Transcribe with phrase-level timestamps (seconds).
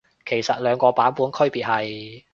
[0.25, 2.25] 其實兩個版本區別係？